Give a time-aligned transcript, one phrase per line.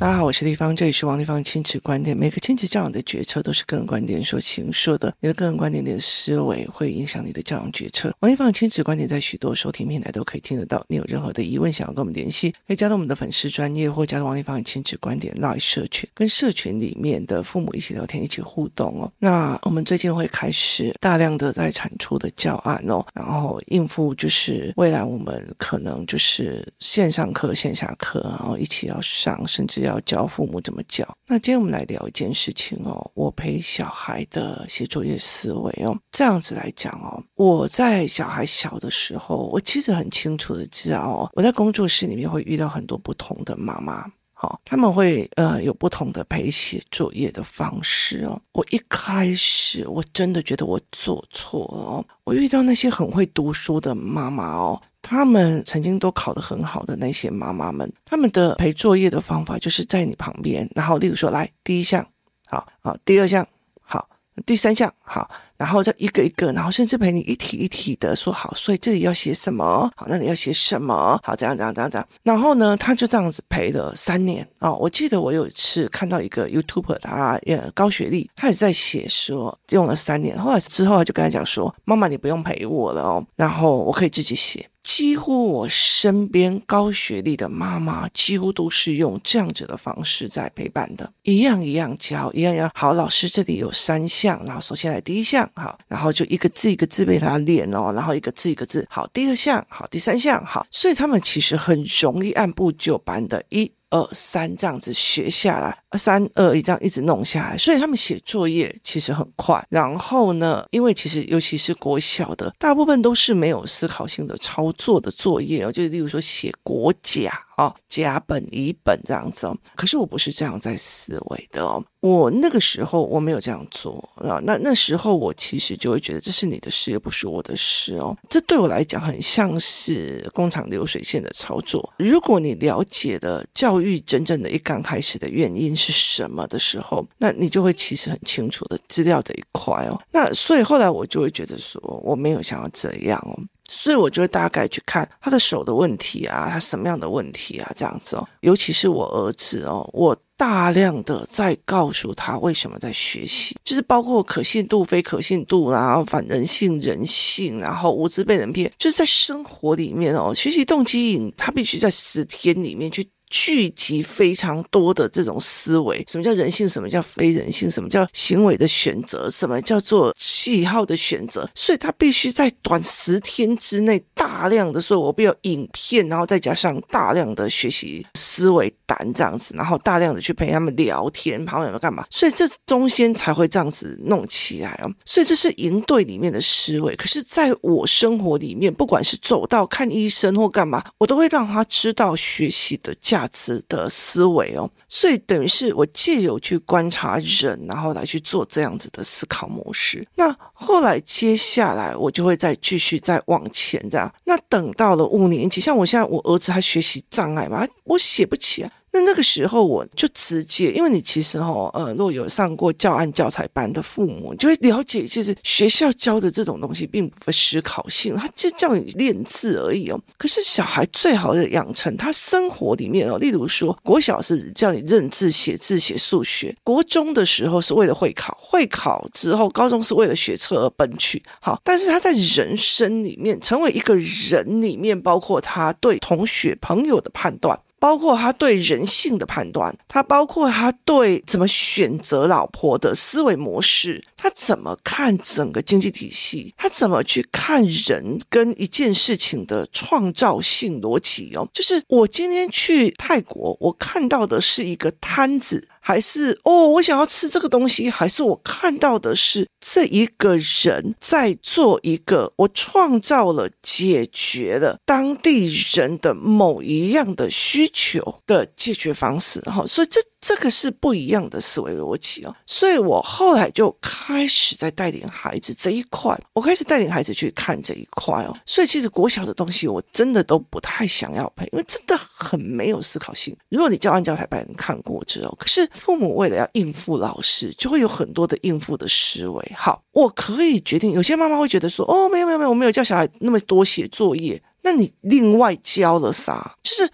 [0.00, 2.16] 大家好，我是丽芳，这里是王丽芳亲子观点。
[2.16, 8.10] 每个亲子教养的决策都是个人观点所形塑的，你的个人观点、你的思维会影响你的教养决策。
[8.20, 10.82] 王丽芳亲子观点在许多收听平台都可以听得到。
[10.88, 19.12] 你有任何的疑问想要跟我们联系，可以加到我们的粉丝专业，或加到王丽芳亲子观点赖社群，跟社群里面的父母一起聊天、一起互动哦。
[19.18, 29.89] 那我们最近会开始大量的在产出的教案哦，然后应付就是未来我们可能就是线上课、线下课，然后一起要上，甚至要。
[29.90, 31.06] 要教父母怎么教？
[31.26, 35.96] 那今天我们来聊一件事情哦，我陪小孩的写作业思维哦。
[36.10, 48.40] 这样子来讲哦，我在小孩小的时候，我其实很清楚的知道哦，我在工作室里面会遇到很多不同的妈妈，好、他们会呃有不同的陪写作业的方式哦。
[48.52, 54.80] 我一开始我真的觉得我做错了哦，我遇到那些很会读书的妈妈哦。
[55.10, 62.06] 他们曾经都考得很好的那些妈妈们，他们的陪作业的方法就是在你旁边，然后例如说，来第一项，
[62.46, 63.44] 好，好，第二项，
[63.82, 64.08] 好，
[64.46, 65.28] 第三项，好。
[65.56, 69.92] 然后再一个一个，然后甚至陪你一题一题的说好，所以这里要写什么？
[69.94, 71.20] 好，那里要写什么？
[71.22, 72.08] 好，这样这样这样这样。
[72.22, 74.78] 然后呢，他就这样子陪了三年啊、哦。
[74.80, 92.70] 我记得我有一次看到一个 YouTuber，他呃高学历，他也在写说用了三年，后来之后他就跟他讲说：“妈妈，你不用陪我了哦，然后我可以自己写。”几乎我身边高学历的妈妈，几乎都是用这样子的方式在陪伴的，一样一样教，一样一样。
[92.74, 95.48] 好，老师这里有三项，然后首先来第一项。
[95.54, 109.64] 好，然后就一个字一个字被他练哦，然后一个字一个字，好，第二项，好，第三项，好，所以他们其实很容易按部就班的，一二三这样子学下来，三二一这样一直弄下来，所以他们写作业其实很快。
[109.68, 117.30] 然后呢，因为其实尤其是国小的，大部分都是没有思考性的操作的作业哦，就例如说写国甲。
[117.56, 121.84] 哦，甲本乙本这样子哦，可是我不是这样在思维的哦。
[122.00, 128.16] 我那个时候我没有这样做啊，那那时候我其实就会觉得这是你的事，又不是我的事哦。
[128.30, 131.92] 这对我来讲很像是工厂流水线的操作。
[131.98, 140.00] 如果你了解了教育真正的一刚开始的原因是什么的时候，那你就会其实很清楚的资料这一块哦。
[140.12, 143.38] 那所以后来我就会觉得说，我没有想要这样哦。
[143.72, 148.28] 所以我就会大概去看他的手的问题啊，他什么样的问题啊，这样子哦。
[148.40, 163.08] 尤其是我儿子哦，我大量的在告诉他为什么在学习，就是包括可信度、非可信度，然后反人性、人性，然后无知被人骗，就是在生活里面哦，学习动机引他必须在十天里面去。
[163.30, 166.68] 聚集非常多的这种思维，什么叫人性？
[166.68, 167.70] 什么叫非人性？
[167.70, 169.30] 什么叫行为的选择？
[169.30, 171.48] 什么叫做喜好的选择？
[171.54, 182.04] 所以他必须在短十天之内大量的说，我必要影片，然后再加上大量的学习思维单这样子，然后大量的去陪他们聊天，旁边有没有干嘛？
[182.10, 184.90] 所以这中间才会这样子弄起来哦。
[185.04, 186.96] 所以这是营队里面的思维。
[186.96, 193.19] 可是在我生活里面，不管是走到看医生或干嘛，我都会让他知道学习的价。
[193.20, 200.06] 价值的思维哦，所以等于是我借由去观察人，然后来去做这样子的思考模式。
[200.14, 204.10] 那后来接下来我就会再继续再往前这样。
[204.24, 208.72] 那等到了五年级，像我现在我儿子他学习障碍嘛，我写不起啊。
[208.92, 220.00] 那那个时候我就直接，因为你其实哈呃，若有上过教案教材班的父母，就会了解，其实学校教的这种东西并不会思考性，他就叫你练字而已哦。
[220.18, 231.22] 可是小孩最好的养成，他生活里面哦，例如说国小是叫你认字、写字、写数学，国中的时候是为了会考，会考之后高中是为了学测而奔去。
[231.40, 237.58] 好，但是他在人生里面成为一个人里面，包括他对同学朋友的判断。
[237.80, 251.48] 包括他对人性的判断，他包括他对怎么选择老婆的思维模式，他怎么看整个经济体系，他怎么去看人跟一件事情的创造性逻辑哦。
[251.54, 255.66] 就是我今天去泰国，我看到的是一个摊子。
[255.80, 270.00] 还是哦，我想要吃这个东西，还是我看到的是这一个人在做一个我创造了解决了当地人的某一样的需求的解决方式，哈，所以这。
[270.22, 278.36] 这个是不一样的思维逻辑哦，所以我后来就开始在带领孩子这一块，我开始带领孩子去看这一块哦。
[278.44, 283.34] 所以其实国小的东西我真的都不太想要配，因为真的很没有思考性。
[283.48, 289.52] 如果你教案教材班你看过之后，可是父母为了要应付老师，就会有很多的应付的思维。
[289.56, 296.56] 好，我可以决定，有些妈妈会觉得说，哦，没有没有没有，我没有叫小孩那么多写作业，那你另外教了啥？
[296.62, 296.90] 就是。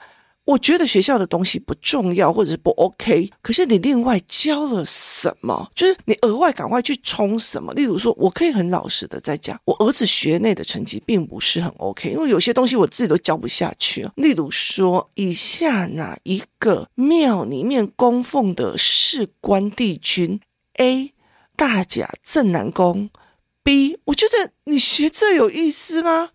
[0.47, 5.71] 我觉得学校的东西不重要，或者是不 OK，可是你另外教了什么？
[5.75, 7.75] 就是你额外赶快去冲什么？
[7.75, 14.09] 例如说，我可以很老实的在讲，我儿子学内的成绩并不是很 OK，因为有些东西我自己都教不下去。
[14.15, 20.41] 例如说，以下哪一个庙里面供奉的是关帝君
[20.75, 21.13] ？A.
[21.57, 23.11] 大甲镇南宫。
[23.65, 23.99] B.
[24.05, 26.31] 我觉得你学这有意思吗？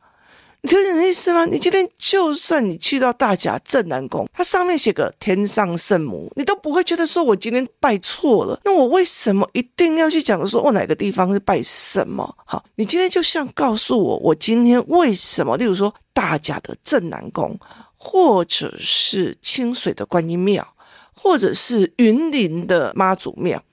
[0.63, 1.43] 你听懂意思吗？
[1.45, 8.59] 你今天就算你去到大甲镇南宫，它上面写个天上圣母，你都不会觉得说我今天拜错了。
[8.63, 12.35] 那我为什么一定要去讲说我哪个地方是拜什么？
[12.45, 15.57] 好，你今天就像告诉我，我今天为什么？
[15.57, 17.59] 例如说大甲的镇南宫，
[17.95, 20.75] 或者是清水的观音庙，
[21.15, 23.63] 或者是云林的妈祖庙。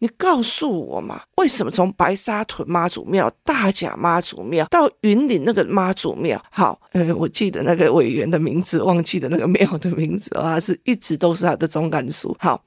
[0.00, 6.42] 你告诉我嘛，为什么从白沙屯妈祖庙、大甲妈祖庙到云林那个妈祖庙？
[6.50, 12.26] 好，呃，我记得那个委员的名字，忘记的那个庙的名字啊，是一直都是他的总干事。
[12.38, 12.64] 好，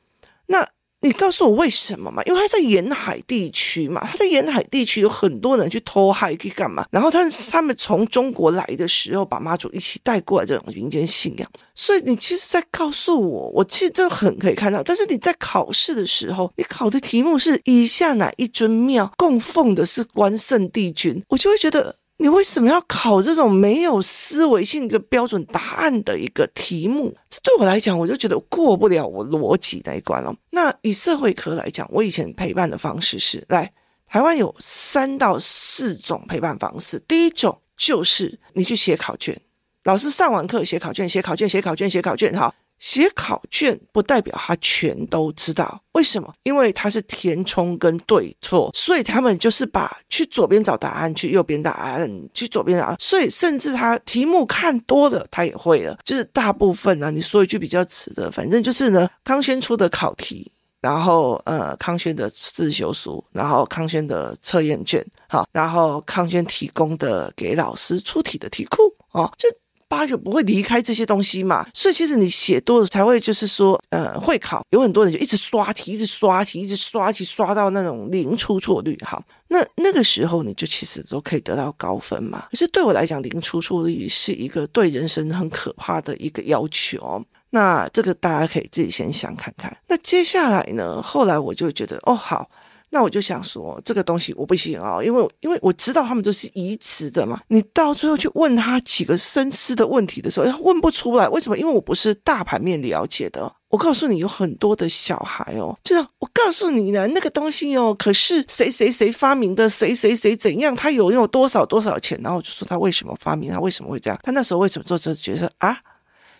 [0.47, 0.65] 那。
[1.03, 2.23] 你告诉我为什么嘛？
[2.23, 6.85] 因为他在沿海地区嘛，他在沿海地区有很多人去偷海去干嘛？
[6.89, 11.49] 然后他他们从中国来的时候，把妈祖一起带过来这种民间信仰。
[11.75, 14.81] 所以你其实，在告诉我，我其实就很可以看到。
[14.81, 21.95] 但是你在考试的时候，你考的题目是以下哪一尊庙供奉的是关圣帝君，我就会觉得。
[22.17, 27.13] 你为什么要考这种没有思维性一个标准答案的一个题目？
[27.29, 30.33] 这对我来讲，我就觉得过不了我逻辑那一关了。
[30.51, 33.71] 那以社会科来讲，我以前陪伴的方式是，来
[34.07, 36.99] 台湾有三到四种陪伴方式。
[37.07, 39.35] 第一种就是你去写考卷，
[39.83, 42.53] 老师上完课写考卷，写考卷，写考卷，写考卷，哈。
[42.83, 46.33] 写考卷不代表他全都知道，为什么？
[46.43, 55.97] 因为他是填充跟对错，所以他们就是把去左边找答案，去右边答案，去左边答案，所以甚至他题目看多了，他也会了。
[56.03, 60.51] 就是大部分呢、啊，你说一句比较直的，反正就是呢，康轩出的考题，
[60.81, 69.47] 然后呃，康轩的自修书，然后康轩的测验卷，好，然后康轩提供的给老师出题的题库，哦，就。
[69.93, 78.97] 八就不会离开这些东西嘛，所以其实你写多了才会就是说，呃，会考有很多人就一直刷题，一直刷题，一直刷题，刷到那种零出错率。
[79.05, 82.47] 好，那那个时候你就其实都可以得到高分嘛。
[82.49, 87.23] 可是对我来讲，零出错率是一个对人生很可怕的一个要求。
[87.51, 89.77] 那这个大家可以自己先想看看。
[89.87, 90.99] 那接下来呢？
[90.99, 92.49] 后来我就觉得，哦，好。
[92.93, 97.41] 那我就想说，这个东西我不行啊，因为因为我知道他们都是移植的嘛。
[97.47, 101.57] 你到最后去问他几个深思的问题的时候，他问不出来，为什么？
[101.57, 103.51] 因为我不是大盘面了解的。
[103.69, 115.79] 我告诉你，有很多的小孩哦，就是我告诉你呢，那个东西哦，可是谁谁谁发明的，谁谁谁怎样，他有有多少多少钱，然后我就说他为什么发明，他为什么会这样，他那时候为什么做这个决策啊？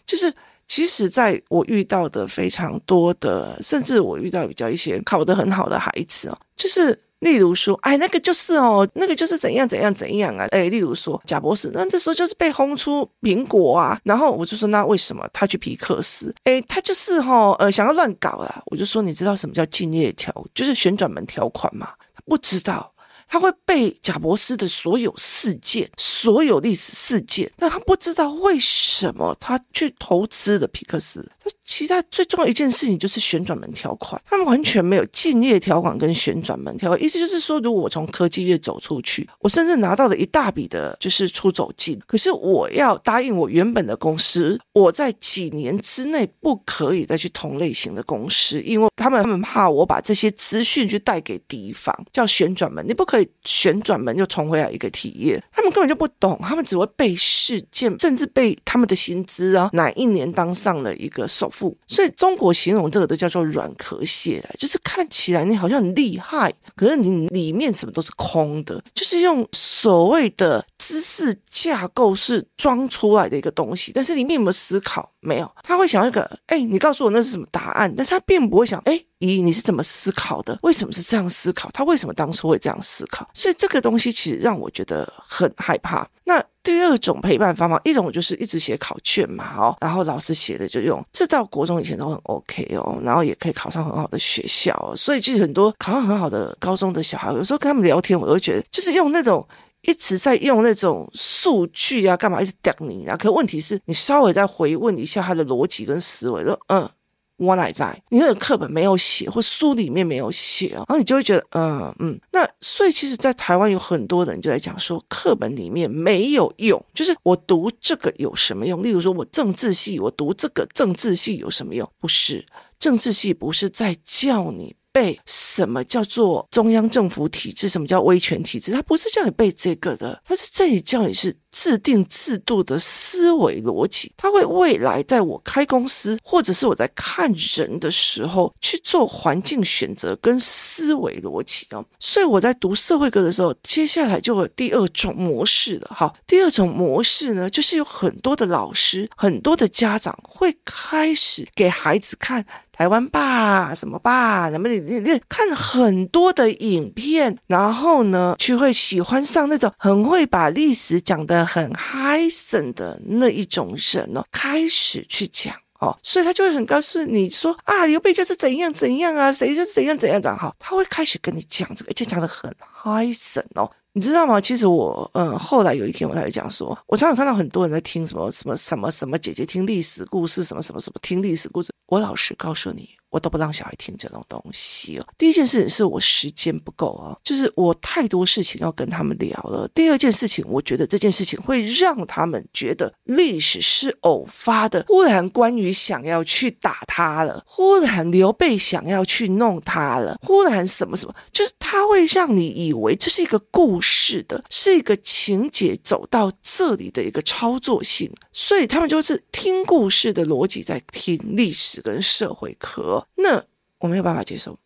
[0.05, 0.31] 就是。
[0.67, 16.33] 其实，在我遇到的非常多的，甚至我遇到比较一些考得很好的孩子哦，就是例如说，哎，那个就是哦，那个就是怎样怎样怎样啊，哎，例如说贾博士，那这时候就是被轰出苹果啊，然后我就说，那为什么他去皮克斯？
[16.43, 21.89] 哎，他就是哈、哦，呃，想要乱搞啊，我就说，你知道什么叫竞业条，就是旋转门条款吗？
[22.15, 22.92] 他不知道。
[23.33, 31.31] 他会背贾伯斯的所有事件，所有历史事件，但他不知道为什么他去投资了皮克斯。
[31.43, 37.03] 他其他最重要一件事情就是旋转门条款，他们完全没有竞业条款跟旋转门条款。
[37.03, 53.27] 意思就是说，如果我从科技业走出去，我甚至拿到了一大笔的，就是出走金，可是我要答应我原本的公司，我在几年之内不可以再去同类型的公司，因为他们他们怕我把这些资讯去带给敌方，叫旋转门，你不可以。
[53.45, 61.77] 旋转门又重回来一个企业，他们根本就不懂，他们只会背事件，甚至背他们的薪资啊，哪一年当上了一个首富。
[61.87, 75.11] 所以中国形容这个都叫做软壳蟹，就是看起来你好像很厉害，可是你里面什么都是空的，就是用所谓的知识架构是装出来的一个东西，但是里面有没有思考？
[75.19, 77.93] 没有，他会想一个，哎，你告诉我那是什么答案？
[77.95, 80.57] 但是他并不会想，哎，一，你是怎么思考的？
[80.61, 81.69] 为什么是这样思考？
[81.73, 83.27] 他为什么当初会这样思考？
[83.33, 86.07] 所以这个东西其实让我觉得很害怕。
[86.25, 94.93] 那第二种陪伴方法，一种就是一直写考卷嘛，哦，然后老师写的就用，这到国中以前都很 OK 哦，然后也可以考上很好的学校。
[94.95, 99.45] 所以其实很多考上很好的高中的小孩，有时候跟他们聊天，我都觉得就是用那种。
[99.85, 103.17] 一直在用那种数据啊，干嘛一直屌你啊？
[103.17, 106.89] 可问题是你稍微再回问一下他的逻辑跟思维，说嗯，
[107.37, 108.01] 我哪在？
[108.09, 112.19] 你那个课本没有写，或书里面没有写哦，然后你就会觉得，嗯嗯。
[112.31, 118.81] 那所以其实，在台湾有很多人就在讲说，课本里面没有用，就是我读这个有什么用？
[118.83, 121.89] 例如说，我政治系，我读这个政治系有什么用？
[121.99, 122.45] 不是，
[122.79, 124.75] 政治系不是在叫你。
[124.93, 127.67] 背什么叫做中央政府体制？
[127.67, 128.71] 什么叫威权体制？
[128.71, 134.11] 他不是叫你背这个的，他是这里叫你是制定制度的思维逻辑。
[134.17, 141.85] 他会未来在我开公司，或者是我在看人的时候去做环境选择跟思维逻辑哦。
[141.99, 145.87] 所以我在读社会科的时候，接下来就有第二种模式了。
[145.93, 152.43] 好，第二种模式呢，就是有很多的老师、很多的家长会开始给孩子看。
[152.75, 154.49] 台湾吧，什么吧？
[154.49, 173.69] 那么你你你看很多的影片，然后呢，就会喜欢上那种很会把历史讲的很嗨森的那一种人哦，开始去讲哦，所以他就会很告诉你说啊，刘备就是怎样怎样啊，谁就是怎样怎样讲哈，他会开始跟你讲这个，而且讲的很嗨森哦。
[173.95, 174.41] 你知道吗？
[174.41, 181.71] 其实我，嗯，后来有一天我才会讲说，我常常看到很多人在听什么什么什么什么姐姐听历史故事，什么什么什么听历史故事。
[181.85, 182.89] 我老实告诉你。
[183.13, 185.05] 我都不让小孩听这种东西哦。
[185.19, 189.69] 第一件事情是我时间不够啊，就是我太多事情要跟他们聊了。
[189.75, 194.83] 第二件事情，我觉得这件事情会让他们觉得历史是偶发的。
[194.87, 213.02] 忽然关羽想要去打他了，忽然刘备想要去弄他了，忽然什么什么，就是他会让你以为这是一个故事的，是一个情节走到这里的一个操作性，所以他们就是听故事的逻辑在听历史跟社会课。
[213.15, 213.43] 那
[213.79, 214.57] 我没有办法接受，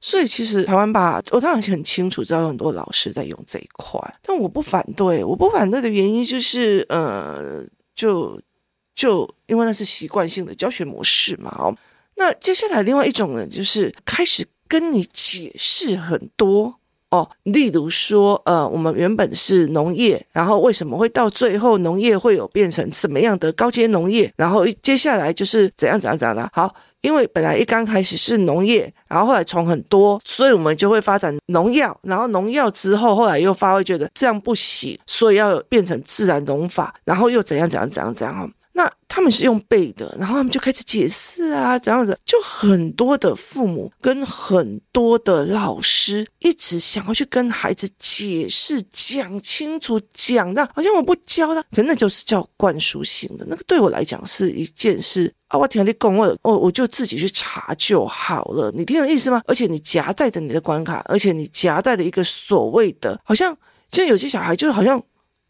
[0.00, 5.22] 所以其实台湾吧，我当然很清楚知道有很多老师在用这一块，但我不反对。
[5.22, 7.62] 我不反对的原因就是，呃，
[7.94, 8.40] 就
[8.94, 11.54] 就因为那是习惯性的教学模式嘛。
[11.58, 11.76] 哦，
[12.16, 16.74] 那接下来另外一种呢，就是开始跟你解释很多
[17.10, 26.74] 哦，例如说，呃，我们原本是农业，然后为什么会到最后农业会有变成什么样的高阶农业，然后接下来就是怎样怎样怎样的，好。
[27.04, 38.50] 因为本来一刚开始是农业，然后后来虫很多，所以我们就会发展农药，然后农药之后，后来又发会觉得这样不行，所以要变成自然农法，然后又怎样怎样怎样怎样。
[38.76, 53.46] 那他们是用背的，然后他们就开始解释啊，怎样子，就很多的父母跟很多的老师一直想要去跟孩子解释、讲清楚、讲让，好像我不教他，可那就是叫灌输性的。
[53.48, 58.72] 那个对我来讲是一件事啊，我听你讲，我我我就自己去查就好了。
[58.74, 59.40] 你听懂意思吗？
[59.46, 63.56] 而且你夹带着你的关卡，而且你夹带着一个所谓的，好像
[63.92, 65.00] 现在有些小孩就是好像。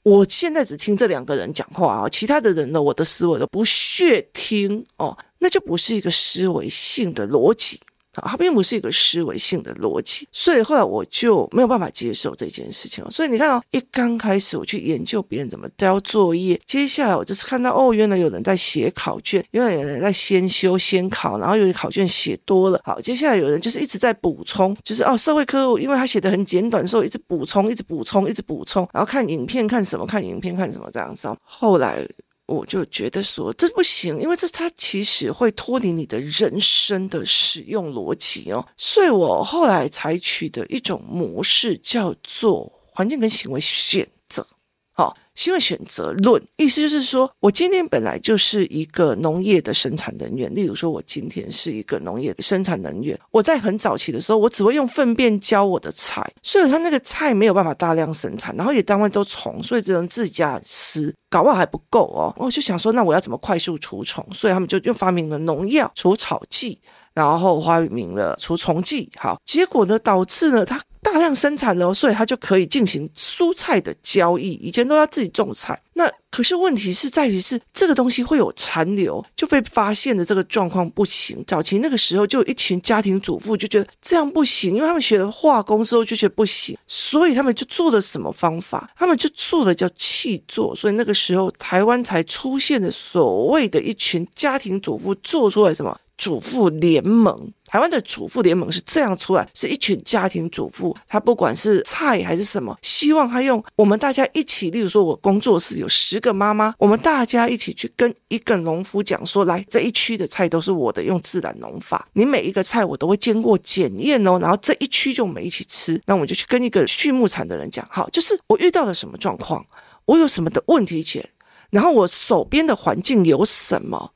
[0.04, 7.80] 我现在只听这两个人讲话啊，其他的人呢，我的思维都不屑听哦，那就不是一个思维性的逻辑。
[8.22, 13.04] 它并不是一个思维性的逻辑，所以后来我就没有办法接受这件事情。
[13.10, 31.28] 所以你看哦，一刚开始我去研究别人怎么交作业，接下来我就是看到哦，原来有人在写考卷，原来有人在先修先考，然后有些考卷写多了，好，接下来有人就是一直在补充，就是哦，社会科，因为他写的很简短，所以一直补充，一直补充，一直补充，然后看影片看什么，看影片看什么这样子。
[31.42, 32.06] 后来。
[32.46, 44.46] 我就觉得说这不行，因为这它其实会脱离你的人生的使用逻辑哦，所以我后来采取的一种模式叫做环境跟行为选择，
[44.92, 45.16] 好。
[45.34, 50.52] 行为选择论，意思就是说，我今天本来就是一个农业的生产人员。
[50.54, 62.32] 例如说，我今天是一个农业的生产人员，我在很早期的时候，我只会用粪便浇我的菜，所以他那个菜没有办法大量生产，然后也单位都虫，所以只能自家吃，搞不好还不够哦。
[62.36, 64.24] 我就想说，那我要怎么快速除虫？
[64.32, 66.78] 所以他们就又发明了农药除草剂，
[67.12, 69.10] 然后发明了除虫剂。
[69.16, 70.80] 好，结果呢，导致呢，它。
[71.14, 74.54] 大量生产了，所以他就可以进行蔬菜的交易。
[74.54, 81.44] 以前都要自己种菜，那可是问题是在于是这个东西会有残留，就被发现的这个状况不行。
[81.46, 88.90] 早期那个时候就一群家庭主妇就觉得这样不行，因为他们学了化工之后就觉得不行，所以他们就做了什么方法？
[88.98, 95.96] 他们就做了叫气作，所以那个时候台湾才出现的所谓的一群家庭主妇做出来什么？
[96.16, 119.66] 主妇联盟，台湾的主妇联盟是这样出来，是一群家庭主妇，他不管是菜还是什么，希望他用我们大家一起，例如说我工作室有十个妈妈，我们大家一起去跟一个农夫讲说，来这一区的菜都是我的，用自然农法，你每一个菜我都会经过检验哦，然后这一区就我们一起吃，那我们就去跟一个畜牧场的人讲，好，就是我遇到了什么状况，
[120.04, 121.28] 我有什么的问题前，
[121.70, 124.12] 然后我手边的环境有什么。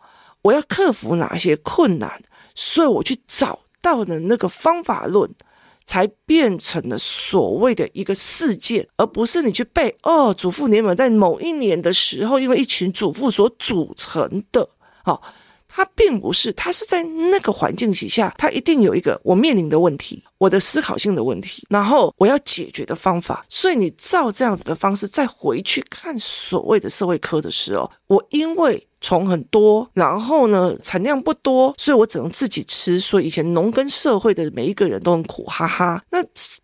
[0.49, 2.21] 我要克服哪些困难？
[2.55, 5.31] 所以我去找到的那个方法论。
[5.89, 10.35] 才变成了所谓的一个事件，而不是你去背哦。
[10.35, 14.69] 祖父联盟在某一年的时候，因为一群祖父所组成的，
[15.03, 15.23] 好，
[15.67, 23.47] 它并不是，它是在那个环境底下，它一定有一个我面临的问题，我的思考性的问题，然后我要解决的方法。
[23.49, 28.88] 所以你照这样子的方式再回去看所谓的社会科的时候，我因为。
[29.01, 32.99] 虫很多，然后呢，产量不多，所以我只能自己吃。
[32.99, 36.03] 所以以前农耕社会的每一个人都很苦，哈哈。
[36.11, 36.19] 那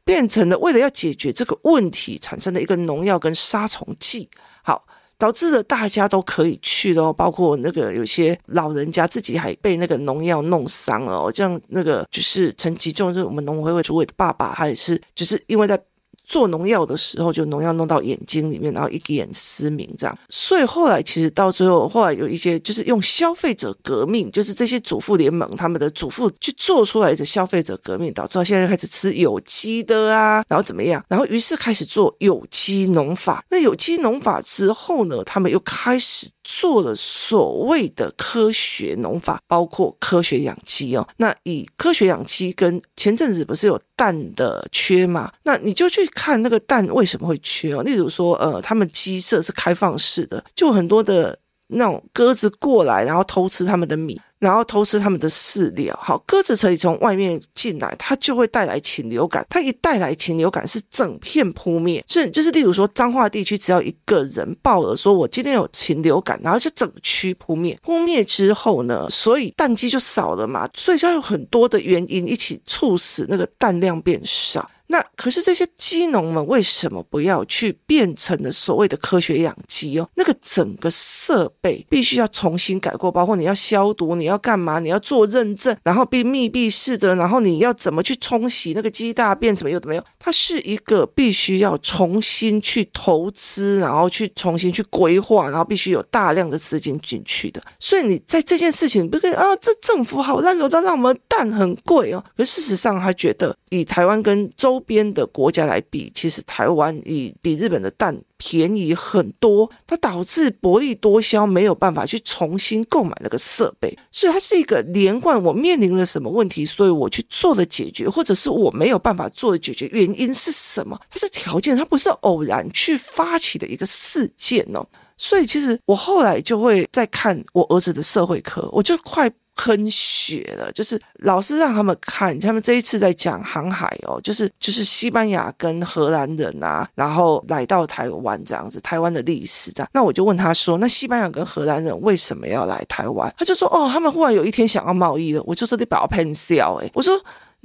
[0.05, 4.29] 变成了为了要解决这个问题，产生了一个农药跟杀虫剂，
[4.63, 4.85] 好，
[5.17, 11.31] 导致了大家都可以去咯，包括那个有些老人家自己还被那个农药弄伤了。
[11.33, 15.81] 这样那个就是陈吉仲，就是我们农委会主委的爸爸，他也是就是因为在。
[16.25, 20.19] 做农药的时候，就农药弄到眼睛里面，然后一眼失明这样。
[20.29, 31.05] 所以后来其实到最后，后来有一些就是用消费者革命，就是这些主妇联盟他们的主妇去做出来的消费者革命，导致到现在开始吃有机的啊，然后怎么样？
[31.09, 33.45] 然后于是开始做有机农法。
[33.51, 36.29] 那有机农法之后呢，他们又开始。
[36.45, 41.09] 做了所谓的科学农法，包括科学养鸡哦。
[41.17, 45.33] 那以科学养鸡跟前阵子不是有蛋的缺嘛？
[45.43, 47.83] 那你就去看那个蛋为什么会缺哦。
[47.83, 51.37] 例如说，呃，他们鸡舍是开放式的，就很多的
[51.69, 54.21] 那种鸽子过来，然后偷吃他们的米。
[54.41, 59.47] 然后偷吃他们的饲料，好，鸽子可以从外面进来，它就会带来禽流感。
[59.49, 62.05] 它一带来禽流感，是整片扑灭。
[62.07, 67.79] 所以就是，例如说彰化地区，只要一个人报了说，我今天有禽流感，然后就整区扑灭。
[67.83, 70.69] 扑灭之后呢，所以蛋鸡就少了嘛。
[70.75, 74.69] 所以就有很多的原因一起促使那个蛋量变少。
[74.87, 80.09] 那可是这些鸡农们为什么不要去变成了所谓的科学养鸡哦？
[80.15, 84.79] 那个整个设备必须要重新改过，包括你要消毒，你要干嘛？
[84.79, 90.05] 你要做认证，然后并密闭式的，然后你要怎么去冲洗那个鸡大便，怎么有的没有？
[90.19, 97.63] 它是一个必须要重新去投资，然后去重新去规划，然后必须有大量的资金进去的。
[97.79, 102.23] 所以你在这件事情，不可以啊，这政府好烂，有的让我们蛋很贵哦。
[102.37, 115.41] 可事实上，他觉得以台湾跟周周边的国家来比，其实台湾以比日本的蛋便宜很多，它导致薄利多销，没有办法去重新购买那个设备，所以它是一个连贯。
[115.41, 121.01] 我面临了什么问题，所以我去做了解决，或者是我没有办法做的解决，原因是什么？
[121.09, 124.85] 它是条件，它不是偶然去发起的一个事件哦。
[125.17, 129.31] 所以其实我后来就会在看我儿子的社会科，我就快。
[129.57, 139.89] 喷血了，就是老师让他们看，他们这一次在讲航海哦，就是就是西班牙跟荷兰人啊，然后来到台湾这样子，台湾的历史这样。
[139.93, 143.33] 那我就问他说，那西班牙跟荷兰人为什么要来台湾？
[143.39, 145.43] 他就说，哦，他们忽然有一天想要贸易了。
[145.45, 147.13] 我就说你不要喷笑诶，我说。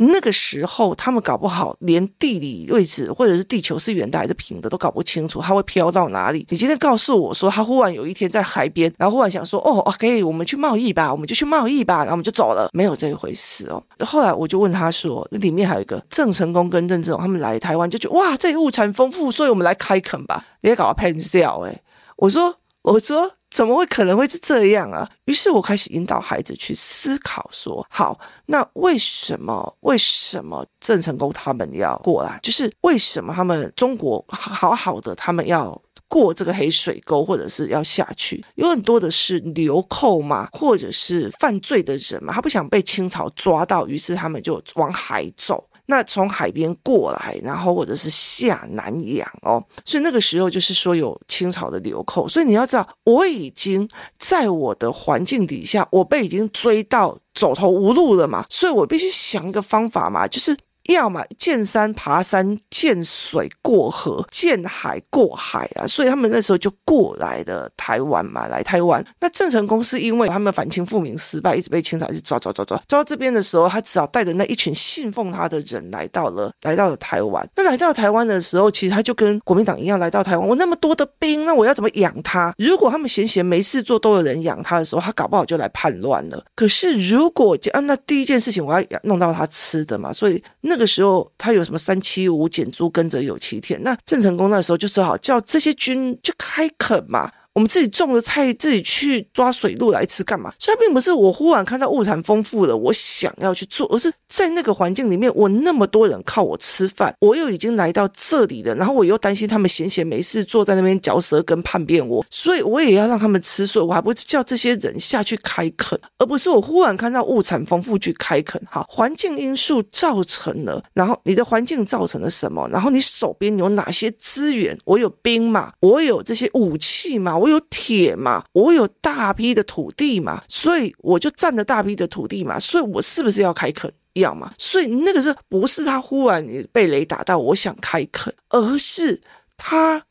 [0.01, 6.47] 那个时候，他们搞不好连地理位置或者是地球是圆的还是平的都搞不清楚，它会飘到哪里？
[6.49, 13.83] 你今天告诉我说，他忽然有一天在海边，然后忽然想说，哦，OK，我们去贸易吧，我们就去贸易吧，然后我们就走了，没有这一回事哦。
[14.05, 20.45] 后来我就问他说，那里面还有一个郑成功跟郑芝龙他们来台湾就觉得哇，这里物产丰富，所以我们来开垦吧。
[20.61, 21.81] 你也搞个喷笑诶，
[22.15, 23.33] 我说，我说。
[23.49, 25.09] 怎么会可能会是这样啊？
[25.25, 32.39] 于是我开始引导孩子去思考说，好，那为什么为什么郑成功他们要过来？
[32.43, 38.43] 就是为什么他们中国好好的，他们要过这个黑水沟，或者是要下去？
[38.55, 45.67] 有很多的是流寇嘛，或者是犯罪的人嘛，他不想被清朝抓到，于是他们就往海走。
[45.89, 60.55] 那从海边过来，然后或者是下南洋哦，所以那个时候就是说有清朝的流寇，所以你要知道，我已经在我的环境底下，我被已经追到走投无路了嘛，所以我必须想一个方法嘛，就是。
[60.93, 65.85] 要么见山爬山，见水过河，见海过海啊！
[65.87, 69.03] 所以他们那时候就过来了台湾嘛，来台湾。
[69.19, 77.47] 那郑成功是因为他们反清复明失败，一直被清朝一直抓抓抓抓，抓到这边的时候，他只好带着那一群信奉他的人来到了 来到了台湾。
[77.55, 80.47] 那来到台湾的时候，其实他就跟国民党一样来到台湾。
[80.47, 82.51] 我那么多的兵，那我要怎么养他？
[82.57, 86.43] 如果他们闲闲没事做，都有人养他的时候，他搞不好就来叛乱了。
[86.55, 90.78] 可是如果啊，那第一件事情我要弄到他吃的嘛，所以那。
[90.79, 97.29] 那个时候他有什么三七五减租跟着有七天，那郑成功那时候就是好叫这些军就开垦嘛。
[97.59, 100.53] 我们自己种的菜，自己去抓水路来吃干嘛？
[100.57, 118.61] 所以并不是我忽然看到物产丰富了，我想要去做，而是在那个环境里面，我那么多人靠我吃饭，我又已经来到这里了，然后我又担心他们闲闲没事坐在那边嚼舌根叛变我，所以我也要让他们吃，所以我还不是叫这些人下去开垦，而不是我忽然看到物产丰富去开垦。
[118.71, 122.65] 好，环境因素造成了，然后你的环境造成了什么？
[122.71, 124.77] 然后你手边有哪些资源？
[124.85, 133.91] 我有兵马，我有这些武器嘛，我有铁嘛，我有大批的土地嘛，所以我就占了大批的土地嘛，所以我是不是要开垦？
[134.13, 134.51] 要嘛？
[134.57, 139.21] 所以那个是不是他忽然被雷打到，我想开垦，而是
[139.55, 140.03] 他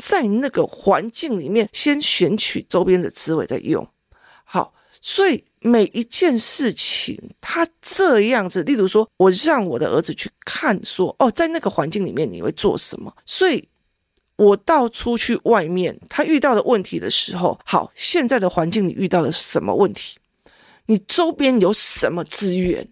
[0.00, 3.86] 在那个环境里面先选取周边的资源再用。
[4.44, 4.72] 好，
[5.02, 13.12] 所以每一件事情他这样子，例如说我让我的儿子去看，说哦，在那个环境里面你会做什么？
[13.26, 13.68] 所以。
[14.40, 20.16] 我到出去外面，他遇到的问题的时候，好，现在的环境你遇到了什么问题？
[20.86, 22.88] 你周边有什么资源？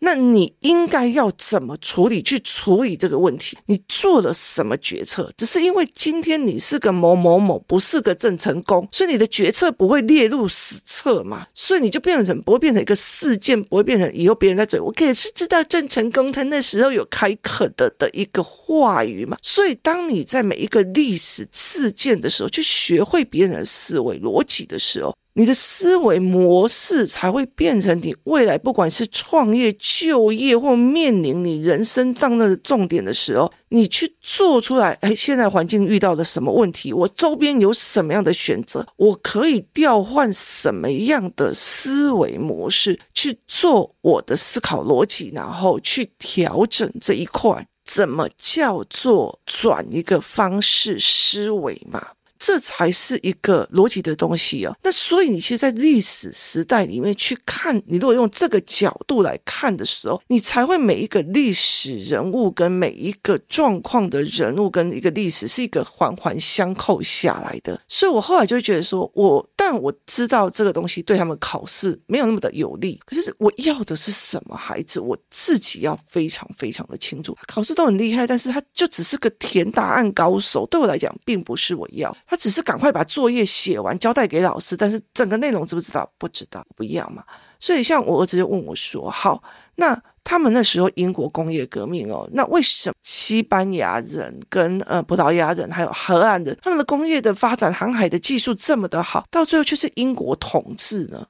[0.00, 2.22] 那你应该要怎么处理？
[2.22, 3.56] 去处理这个问题？
[3.66, 5.32] 你做了什么决策？
[5.36, 11.46] 只是因为今天你是个某某某，不是个郑成功，所以你的决策不会列入史册嘛？
[11.54, 14.78] 所以你就变成不会变成一个事件，不会变成以后别人在嘴。
[14.78, 19.36] 我可也是知道郑成功他那时候有开垦的的一个话语嘛。
[19.42, 25.16] 所以当你在每一个历史事件的时候，去学会别人的思维逻辑的时候。
[25.38, 34.98] 你的思维模式才会变成你未来不管是创业、就业或面临你人生当中的重点的时候，你去做出来。
[35.00, 36.92] 哎，现在环境遇到了什么问题？
[36.92, 38.84] 我周边有什么样的选择？
[38.96, 47.64] 我可以调换什么样的思维模式去做我的思考逻辑，然后去调整这一块。
[47.84, 52.08] 怎么叫做转一个方式思维嘛？
[52.38, 54.76] 这才是一个逻辑的东西哦。
[54.82, 67.80] 那所以你其实，在历史时代里面去看，你如果用这个角度来看的时候，你才会每一个历史人物跟每一个状况的人物跟一个历史是一个环环相扣下来的。
[67.88, 72.98] 所以我后来就觉得说，我但我知道这个东西对他们考试没有那么的有利。
[73.04, 75.00] 可是我要的是什么孩子？
[75.00, 77.36] 我自己要非常非常的清楚。
[77.46, 82.16] 考试都很厉害，但是他就只是个填答案高手，对我来讲，并不是我要。
[82.30, 86.08] 他只是赶快把作业写完，交代给老师，但是整个内容知不知道？
[86.18, 87.24] 不知道，不要嘛。
[87.58, 89.42] 所以像我儿子就问我说：“好，
[89.76, 101.26] 那他们那时候英国工业革命哦，那为什么西班牙人跟呃葡萄牙人还有荷兰人，他们的工业的发展、航海的技术这么的好，到最后却是英国统治呢？”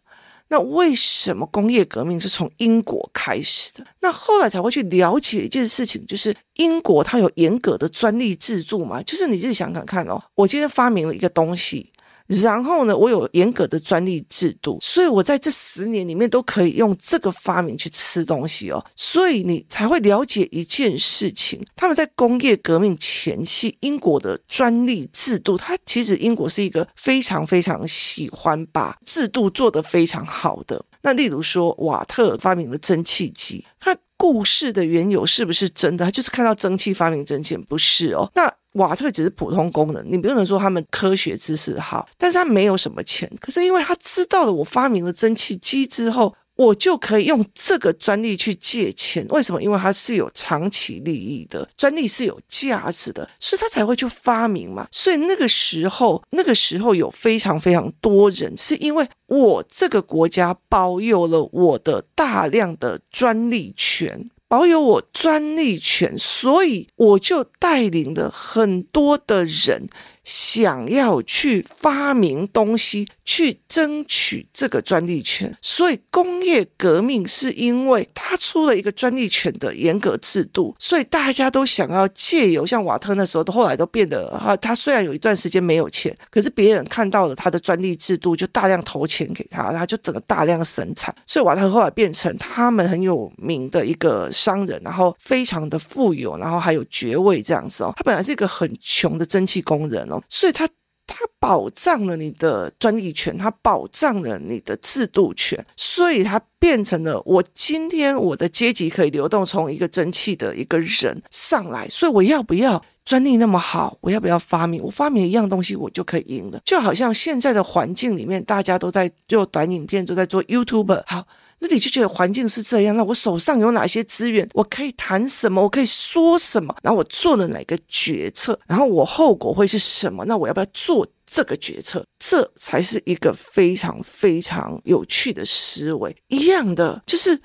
[0.49, 3.87] 那为什么工业革命是从英国开始的？
[4.01, 11.93] 那后来才会去了解一件事情，就是英国它有严格的专利制度嘛，就是你自己想想看哦，我今天发明了一个东西。
[12.29, 18.85] 然后呢，我有严格的专利制度，所以我在这十年里面都可以用这个发明去吃东西哦。
[18.95, 30.85] 所以你才会了解一件事情，他们在工业革命前夕，英国的专利制度，它其实英国是一个非常非常喜欢把制度做得非常好的。
[31.01, 36.05] 那例如说，瓦特发明了蒸汽机，它故事的缘由是不是真的？
[36.05, 38.31] 他就是看到蒸汽发明蒸汽，不是哦。
[38.35, 43.31] 那瓦特只是普通工人，你不能说他们科学知识好，但是他没有什么钱。
[43.41, 49.25] 可是因为他知道了我发明了蒸汽机之后，我就可以用这个专利去借钱。
[49.29, 49.63] 为什么？
[49.63, 54.89] 因为它是有长期利益的，专利是有价值的，所以他才会去发明嘛。
[54.91, 64.29] 所以那个时候，那个时候有非常非常多人是因为我这个国家保有了我的大量的专利权。
[64.49, 69.87] 保有我专利权，所以我就带领了很多的人。
[70.29, 97.95] 想要去发明东西，去争取这个专利权，所以工业革命是因为他出了一个专利权的严格制度，所以大家都想要借由像瓦特那时候，都后来都变得哈，他虽然有一段时间没有钱，可是别人看到了他的专利制度，就大量投钱给他，他就整个大量生产，所以瓦特后来变成他们很有名的一个商人，然后非常的富有，然后还有爵位这样子哦。
[97.97, 100.18] 他本来是一个很穷的蒸汽工人哦。
[100.29, 100.69] 所以他
[101.07, 113.97] 他保障了你的专利权，他保障了你的制度权，所以他变成了我今天我的阶级可以流动，从一个蒸汽的一个人上来，所以我要不要专利那么好？
[114.01, 114.83] 我要不要发明？
[114.83, 116.61] 我发明一样东西，我就可以赢了。
[116.65, 121.27] 就好像现在的环境里面，大家都在做短影片，都在做 YouTube 好。
[121.61, 124.49] 那你就觉得环境是这样，那我手上有哪些资源？
[124.55, 125.61] 我可以谈什么？
[125.61, 126.73] 我可以说什么？
[126.83, 128.57] 然后我做了哪个决策？
[128.69, 130.25] 然后我后果会是什么？
[130.27, 136.17] 那我要不要做这个决策，这才是一个非常非常有趣的思维。
[136.29, 137.41] 一样的，就是。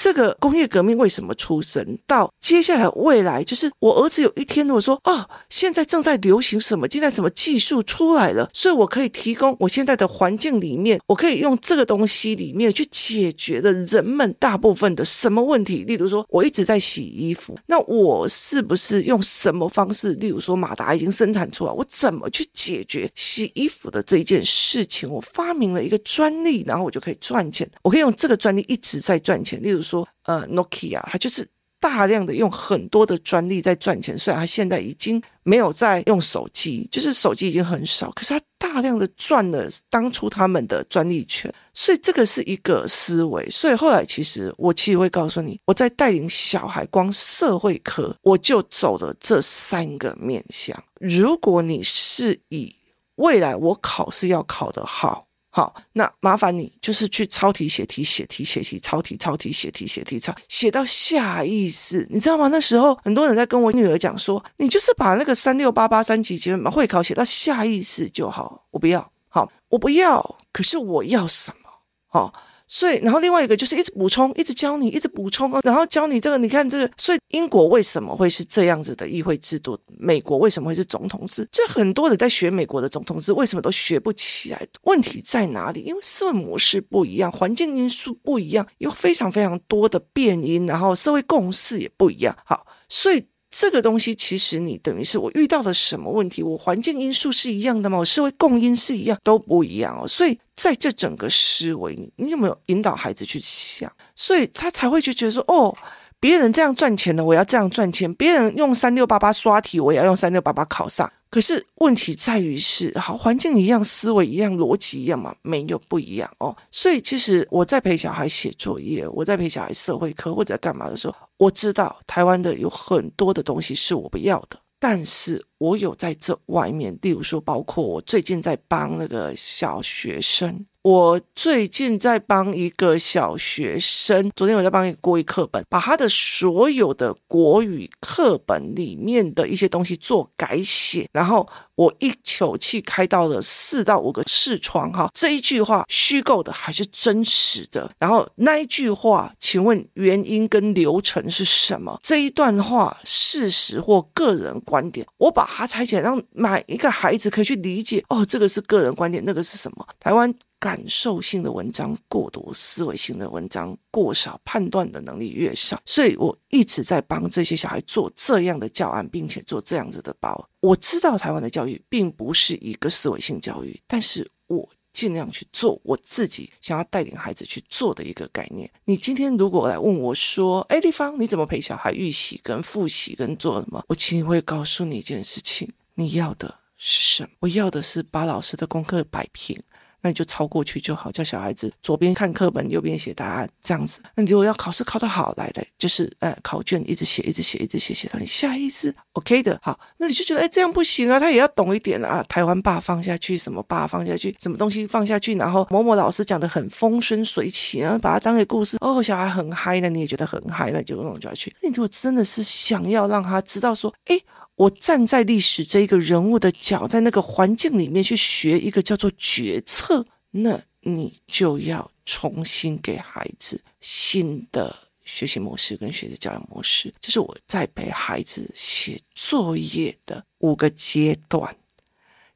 [0.00, 1.98] 这个工业革命为什么出生？
[2.06, 15.82] 到接下来未来，就是我儿子有一天如果说哦，现在正在流行什么，现在什么技术出来了，所以我可以提供我现在的环境里面，我可以用这个东西里面去解决的人们大部分的什么问题？
[15.82, 20.12] 例如说，我一直在洗衣服，那我是不是用什么方式？
[20.14, 25.10] 例如说，马达已经生产出来，我怎么去解决洗衣服的这一件事情？
[25.10, 29.60] 我发明了一个专利，然后我就可以赚钱，我可以用这个专利一直在赚钱。
[29.60, 30.06] 例如说。
[30.24, 31.48] 呃，Nokia，它就是
[31.80, 43.48] 大量的用很多的专利在赚钱，虽然它现在已经没有在用手机，就是手机已经很少，可是它大量的赚了当初他们的专利权，所以这个是一个思维。
[43.48, 50.76] 所以后来其实我其实会告诉你，我在带领小孩光社会科，我就走了这三个面向。
[51.00, 52.74] 如果你是以
[53.14, 55.27] 未来我考试要考得好。
[55.50, 62.48] 好，那麻烦你就是去抄题写题写题写题抄题抄题写题写题抄写到下意识，你知道吗？
[62.48, 68.66] 那时候很多人在跟我女儿讲说，你就是把那个三六八八三级基本会考写到下意识就好。
[68.70, 71.70] 我不要，好，我不要，可是我要什么？
[72.06, 72.32] 好。
[72.70, 76.90] 所以，然后另外一个就是一直补充，一直教你，一直补充哦，然后教你这个，你看这个。
[76.98, 79.78] 所以，英国为什么会是这样子的议会制度？
[79.98, 81.48] 美国为什么会是总统制？
[81.50, 84.68] 这很多人在学美国的总统制，为什么都学不起来？
[84.82, 85.80] 问题在哪里？
[85.80, 92.36] 因为思维模式不一样，环境因素不一样，有非常非常多的变因，然后社会共识也不一样。
[92.44, 93.24] 好，所以。
[93.50, 97.98] 这个东西其实你等于是我遇到了什么问题，我环境因素是一样的吗？
[97.98, 100.06] 我社会共因是一样都不一样哦。
[100.06, 103.90] 所以在这整个思维，你你有没有引导孩子去想？
[104.14, 105.74] 所以他才会去觉得说，哦，
[106.20, 111.10] 别人这样赚钱的，我要这样赚钱；别人用三六八八刷题，我也要用三六八八考上。
[111.30, 116.56] 可是问题在于是，好，环境一样，思维一样，逻辑一样嘛，没有不一样哦。
[116.70, 130.66] 所以其实我在陪小孩写作业，我在陪小孩社会课或者干嘛的时候，我知道台湾的有很多的东西是我不要的，但是我有在这外面，例如说，包括我最近在帮那个小学生。
[130.82, 147.90] 我最近在帮一个小学生，昨天我在帮一个国语课本，把他的所有的国语课本里面的一些东西做改写，然后我一口气开到了四到五个视窗，哈，这一句话虚构的还是真实的？
[147.98, 151.98] 然后那一句话，请问原因跟流程是什么？
[152.02, 158.04] 这一段话事实或个人观点，我把它拆解，让每一个孩子可以去理解。
[158.08, 159.86] 哦，这个是个人观点，那个是什么？
[159.98, 160.34] 台湾。
[160.60, 170.48] 感受性的文章过多，思维性的文章过少，判断的能力越少，所以我一直在帮这些小孩做这样的教案，并且做这样子的包。
[170.58, 178.68] 我知道台湾的教育并不是一个思维性教育，但是我尽量去做我自己想要带领孩子去做的一个概念。
[178.84, 187.28] 你今天如果来问我说：“哎，丽芳，你怎么陪小孩预习跟复习跟做什么？”我其实会告诉你一件事情：你要的是什么？
[187.38, 189.56] 我要的是把老师的功课摆平。
[190.00, 194.00] 那你就抄过去就好，叫小孩子左边看课本，右边写答案，这样子。
[194.14, 199.58] 那你如果要考试考得好，来的就是呃考卷一直写，一直写，一直写，写到你下意识 OK 的。
[199.62, 202.24] 好，那你就觉得哎这样不行啊，他也要懂一点啊。
[202.28, 208.76] 台湾爸放下去，什么爸放下去，什么东西放下去，然后某某老师讲得很风生水起，然后把它当个故事。
[208.80, 211.54] 哦，小孩很嗨，那你也觉得很嗨，那就弄下去。
[211.62, 214.18] 那你如果真的是想要让他知道说，哎。
[214.58, 226.92] 我站在历史这一个人物的角，在那个环境里面去学一个叫做决策，那你就要重新给孩子新的学习模式跟学习教育模式。
[227.00, 231.56] 这是我在陪孩子写作业的五个阶段。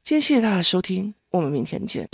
[0.01, 2.07] 今天谢谢大家收听，我们明天见。